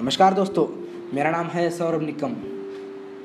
नमस्कार 0.00 0.34
दोस्तों, 0.34 0.66
मेरा 1.14 1.30
नाम 1.30 1.46
है 1.46 1.70
सौरभ 1.70 2.02
निकम। 2.02 2.34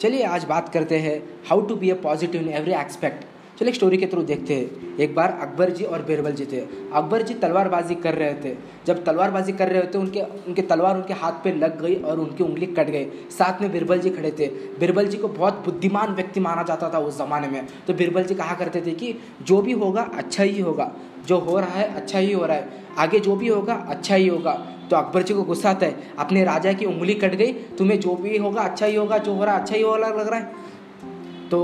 चलिए 0.00 0.22
आज 0.24 0.44
बात 0.44 0.68
करते 0.68 0.98
हैं 0.98 1.16
how 1.48 1.60
to 1.60 1.76
be 1.76 1.90
a 1.90 1.94
positive 1.94 2.42
in 2.42 2.48
every 2.48 2.72
aspect 2.72 3.24
चलिए 3.58 3.72
स्टोरी 3.72 3.96
के 3.96 4.06
थ्रू 4.06 4.22
देखते 4.22 4.54
हैं। 4.54 4.96
एक 4.96 5.14
बार 5.14 5.30
अकबर 5.42 5.70
जी 5.70 5.84
और 5.84 6.02
बीरबल 6.02 6.32
जी 6.32 6.46
थे। 6.46 6.60
अकबर 6.92 7.22
जी 7.22 7.34
तलवारबाजी 7.34 7.94
कर 7.94 8.14
रहे 8.14 8.34
थे। 8.34 8.56
जब 8.86 9.04
तलवारबाजी 9.04 9.52
कर 9.52 9.68
रहे 9.68 9.82
थे, 9.82 9.98
उनके 9.98 10.20
उनके 10.20 10.62
तलवार 10.62 10.96
उनके 10.96 11.14
हाथ 11.14 11.44
पे 11.44 11.52
लग 11.52 11.82
गई 11.82 11.94
और 11.94 12.20
उनकी 12.20 12.44
उंगली 12.44 12.66
कट 12.66 12.90
गई। 12.90 13.04
साथ 13.30 13.62
में 13.62 13.72
बीरबल 13.72 13.98
जी 13.98 14.10
खड़े 14.10 14.30
थे। 14.30 14.46
बीरबल 14.80 15.06
जी 15.06 15.16
को 15.16 15.28
बहुत 15.28 15.62
बुद्धिमान 15.64 16.14
व्यक्ति 16.14 16.40
माना 16.40 16.62
जाता 16.62 16.90
था 16.94 16.98
उस 16.98 17.18
ज़माने 17.18 17.48
में। 17.48 17.66
तो 17.86 17.94
बीरबल 17.94 18.24
जी 18.24 18.34
कहा 18.34 18.54
करते 18.54 18.80
थे 18.80 18.90
कि 18.90 19.14
जो 19.42 19.62
भी 19.62 19.72
होगा 19.72 20.10
अच्छा 20.14 20.42
ही 20.42 20.60
होगा। 20.60 20.92
जो 21.26 21.38
हो 21.38 21.60
रहा 21.60 21.78
है 21.78 21.94
अच्छा 21.94 22.18
ही 22.18 22.32
हो 22.32 22.46
रहा 22.46 22.56
है। 22.56 22.84
आगे 22.98 23.20
जो 23.20 23.36
भी 23.36 23.48
होगा 23.48 23.74
अच्छा 23.88 24.14
ही 24.14 24.28
होगा। 24.28 24.62
तो 24.90 24.96
अकबर 24.96 25.22
जी 25.22 25.34
को 25.34 25.42
गुस्सा 25.42 25.70
आता 25.70 25.86
है। 25.86 25.96
अपने 26.18 26.44
राजा 26.44 26.72
की 26.72 26.84
उंगली 26.84 27.14
कट 27.14 27.34
गई। 27.34 27.52
तुम्हें 27.52 28.00
जो 28.00 28.14
भी 28.14 28.36
होगा 28.38 28.62
अच्छा 28.62 28.86
ही 28.86 28.96
होगा 28.96 29.18
जो 29.18 29.34
हो 29.34 29.44
रहा 29.44 29.54
अच्छा 29.54 29.74
ही 29.76 29.82
हो 29.82 29.96
लग 29.96 30.28
रहा 30.28 30.40
है। 30.40 30.52
तो 31.50 31.60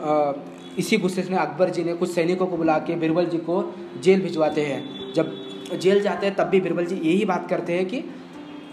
आ, 0.00 0.32
इसी 0.78 0.96
गुस्से 0.96 1.26
में 1.30 1.38
अकबर 1.38 1.70
जी 1.70 1.84
ने 1.84 1.92
कुछ 1.92 2.10
सैनिकों 2.10 2.46
को 2.46 2.56
बुला 2.56 2.78
के 2.78 2.94
बीरबल 2.94 3.26
जी 3.26 3.38
को 3.38 3.74
जेल 4.00 4.22
भिजवाते 4.22 4.60
हैं। 4.60 5.12
जब 5.14 5.32
जेल 5.78 6.00
जाते 6.00 6.26
हैं 6.26 6.36
तब 6.36 6.44
भी 6.44 6.60
बीरबल 6.60 6.86
जी 6.86 6.96
यही 6.96 7.24
बात 7.24 7.48
करते 7.48 7.72
हैं 7.72 7.86
कि 7.86 8.04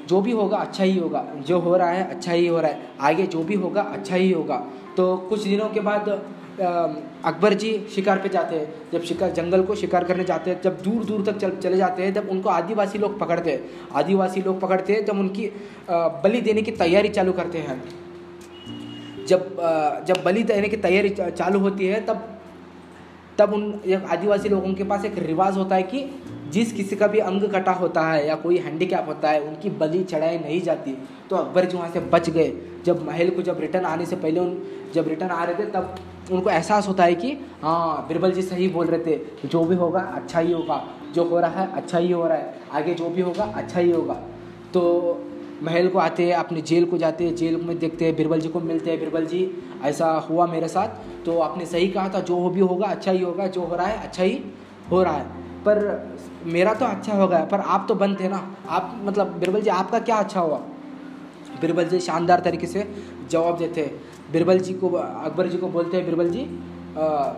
जो 0.07 0.21
भी 0.21 0.31
होगा 0.31 0.57
अच्छा 0.57 0.83
ही 0.83 0.97
होगा। 0.97 1.25
जो 1.47 1.59
हो 1.59 1.75
रहा 1.77 1.89
है 1.89 2.09
अच्छा 2.09 2.31
ही 2.31 2.47
हो 2.47 2.59
रहा 2.59 2.71
है। 2.71 2.89
आगे 3.01 3.27
जो 3.27 3.43
भी 3.43 3.55
होगा 3.55 3.81
अच्छा 3.81 4.15
ही 4.15 4.31
होगा। 4.31 4.57
तो 4.97 5.15
कुछ 5.29 5.43
दिनों 5.43 5.69
के 5.69 5.79
बाद 5.79 6.09
अकबर 6.59 7.53
जी 7.53 7.71
शिकार 7.95 8.17
पे 8.17 8.29
जाते 8.29 8.55
हैं। 8.55 8.73
जब 8.93 9.03
शिकार, 9.03 9.31
जंगल 9.31 9.63
को 9.63 9.75
शिकार 9.75 10.03
करने 10.03 10.23
जाते 10.23 10.51
हैं, 10.51 10.61
जब 10.61 10.81
दूर 10.81 11.03
दूर 11.05 11.23
तक 11.25 11.37
चल, 11.37 11.51
चले 11.57 11.77
जाते 11.77 12.03
हैं 12.03 12.13
जब 12.13 12.29
उनको 12.29 12.49
आदिवासी 12.49 12.97
लोग 12.99 13.19
पकड़ते 13.19 13.51
हैं। 13.51 13.61
आदिवासी 13.93 14.41
लोग 14.41 14.59
पकड़ते 14.59 14.93
हैं 14.93 15.05
जब 15.05 15.19
उनकी 15.19 15.49
बलि 15.89 16.41
देने 16.41 16.61
की 16.61 16.71
तैयारी 16.73 17.09
चालू 17.09 17.33
करते 17.33 17.57
हैं। 17.59 17.81
जब 19.27 19.55
जब 20.07 20.23
बलि 20.25 20.43
देने 20.43 20.67
की 20.69 20.77
तैयारी 20.77 21.09
चालू 21.09 21.59
होती 21.59 21.87
है, 21.87 22.05
तब 22.05 22.27
तब 23.39 23.53
उन 23.53 24.03
आदिवासी 24.09 24.49
लोगों 24.49 24.73
के 24.73 24.83
पास 24.83 25.05
एक 25.05 25.17
रिवाज 25.19 25.57
होता 25.57 25.75
है 25.75 25.83
कि 25.83 25.99
जिस 26.51 26.73
किसी 26.73 26.95
का 26.95 27.07
भी 27.07 27.19
अंग 27.19 27.41
कटा 27.41 27.71
होता 27.71 28.01
है 28.01 28.27
या 28.27 28.35
कोई 28.35 28.57
हैंडीकैप 28.57 29.05
होता 29.07 29.29
है, 29.29 29.41
उनकी 29.41 29.69
बलि 29.69 30.03
चढ़ाई 30.03 30.37
नहीं 30.37 30.61
जाती। 30.61 30.97
तो 31.29 31.35
अकबर 31.35 31.65
जी 31.65 31.77
वहाँ 31.77 31.89
से 31.89 31.99
बच 31.99 32.29
गए। 32.29 32.53
जब 32.85 33.07
महल 33.07 33.29
को 33.29 33.41
जब 33.41 33.59
रिटर्न 33.59 33.85
आने 33.85 34.05
से 34.05 34.15
पहले 34.15 34.39
उन, 34.39 34.61
जब 34.93 35.07
रिटर्न 35.07 35.29
आ 35.29 35.43
रहे 35.43 35.55
थे, 35.55 35.69
तब 35.69 35.95
उनको 36.31 36.49
एहसास 36.49 36.87
होता 36.87 37.03
है 37.03 37.15
कि 37.15 37.31
हाँ 37.61 38.05
बिरबल 38.07 38.31
जी 38.31 38.41
सही 38.41 38.67
बोल 38.67 38.85
रहे 38.85 38.99
थे। 38.99 39.47
जो 39.47 39.63
भी 39.63 39.75
होगा 39.75 39.99
अच्छा 39.99 40.39
ही 40.39 40.53
होगा। 40.53 40.83
जो 41.15 41.23
हो 41.23 41.39
रहा 41.39 41.61
है 41.61 41.71
अच्छा 41.71 41.97
ही 41.97 42.11
हो 42.11 42.27
रहा 42.27 42.37
है। 42.37 42.59
आगे 42.71 42.93
जो 42.93 43.09
भी 43.09 43.21
होगा 43.21 43.43
अच्छा 43.43 43.79
ही 43.79 43.91
होगा। 43.91 44.13
तो 44.73 45.23
महल 45.63 45.87
को 45.87 45.99
आते 45.99 46.25
हैं 46.25 46.33
अपने 46.33 46.61
जेल 46.61 46.85
को 46.85 46.97
जाते 46.97 47.23
हैं 47.23 47.35
जेल 47.35 47.55
में 47.55 47.79
देखते 47.79 48.05
हैं 48.05 48.15
बिरबल 48.15 48.39
जी 48.39 48.49
को 48.49 48.59
मिलते। 48.59 48.91
हैं 48.91 48.99
बिरबल 48.99 49.25
जी, 49.25 49.63
ऐसा 49.83 50.11
हुआ 50.11 50.45
मेरे 50.45 50.67
साथ। 50.67 51.25
तो 51.25 51.39
आपने 51.39 51.65
सही 51.65 51.87
कहा 51.87 52.09
था, 52.09 52.19
जो 52.19 52.49
भी 52.49 52.59
होगा 52.59 52.87
अच्छा 52.87 53.11
ही 53.11 53.23
होगा। 53.23 53.47
जो 53.47 53.61
हो 53.61 53.75
रहा 53.75 53.87
है 53.87 54.07
अच्छा 54.07 54.23
ही 54.23 54.39
हो 54.91 55.03
रहा 55.03 55.13
है। 55.13 55.25
पर 55.57 56.09
मेरा 56.47 56.73
तो 56.73 56.85
अच्छा 56.85 57.13
हो 57.13 57.27
गया 57.27 57.43
पर 57.45 57.59
आप 57.59 57.85
तो 57.89 57.95
बंद 57.95 58.19
थे 58.19 58.27
ना। 58.27 58.41
आप 58.69 58.95
मतलब 59.03 59.37
बिरबल 59.39 59.61
जी 59.61 59.69
आपका 59.71 59.99
क्या 60.01 60.15
अच्छा 60.17 60.39
हुआ? 60.39 60.57
बिरबल 61.61 61.85
जी 61.85 61.99
शानदार 61.99 62.39
तरीके 62.39 62.67
से 62.67 62.87
जवाब 63.29 63.57
देते। 63.57 63.91
बिरबल 64.31 64.59
जी 64.59 64.73
को 64.73 64.89
अकबर 64.89 65.47
जी 65.47 65.57
को 65.57 65.67
बोलते 65.67 65.97
हैं 65.97 66.05
बिरबल 66.05 66.29
जी 66.29 66.43
आ, 66.97 67.33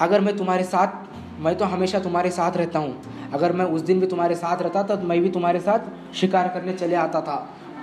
अगर 0.00 0.20
मैं 0.20 0.36
तुम्हारे 0.36 0.64
साथ 0.64 1.40
मैं 1.40 1.54
तो 1.58 1.64
हमेशा 1.64 1.98
तुम्हारे 2.00 2.30
साथ 2.30 2.56
रहता 2.56 2.78
हूँ। 2.78 3.30
अगर 3.34 3.52
मैं 3.52 3.64
उस 3.66 3.80
दिन 3.80 4.00
भी 4.00 4.06
तुम्हारे 4.06 4.34
साथ 4.34 4.62
रहता 4.62 4.82
तो 4.84 4.96
मैं 4.98 5.20
भी 5.22 5.30
तुम्हारे 5.30 5.60
साथ 5.60 6.14
शिकार 6.14 6.48
करने 6.48 6.72
चले 6.74 6.94
आता 6.96 7.20
था। 7.20 7.36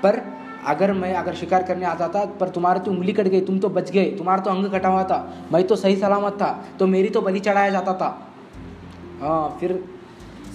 पर 0.04 0.22
अगर 0.68 0.92
मैं 0.94 1.14
अगर 1.16 1.34
शिकार 1.36 1.64
करने 1.64 1.86
आता 1.86 2.08
था 2.08 2.24
पर 2.40 2.50
तुम्हारी 2.50 2.80
तो 2.80 2.92
उंगली 2.92 3.14
कट 3.14 3.28
गई 3.28 3.42
तुम 3.42 3.60
तो 3.60 3.70
बच 3.70 3.92
गए 3.92 4.06
तुम्हारा 4.18 4.42
तो 4.42 4.50
अंग 4.52 4.70
कटा 4.72 4.90
हुआ 4.90 5.04
था। 5.04 5.48
मैं 5.52 5.64
तो 5.68 5.76
सही 5.76 5.96
सलामत 5.96 6.34
था 6.34 6.52
तो 6.80 6.88
मेरी 6.88 7.10
तो 7.10 7.22
बलि 7.22 7.40
चढ़ाया 7.40 7.70
जाता 7.70 7.94
था। 7.94 8.10
हाँ 9.22 9.58
फिर 9.60 9.84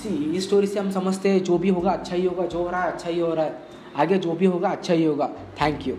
सी, 0.03 0.09
इस 0.09 0.45
स्टोरी 0.45 0.67
से 0.67 0.81
हम 0.81 0.91
समझते 0.91 1.29
हैं, 1.29 1.43
जो 1.45 1.59
भी 1.59 1.69
होगा 1.69 1.91
अच्छा 1.91 2.17
ही 2.17 2.25
होगा, 2.27 2.47
जो 2.47 2.59
हो 2.59 2.71
रहा 2.71 2.83
है 2.83 2.93
अच्छा 2.93 3.09
ही 3.09 3.21
हो 3.21 3.35
रहा 3.35 3.45
है। 3.45 3.63
आगे 3.97 4.19
जो 4.19 4.33
भी 4.33 4.47
होगा 4.47 4.69
अच्छा 4.69 4.95
ही 4.95 5.05
होगा। 5.05 5.31
Thank 5.61 5.87
you 5.89 5.97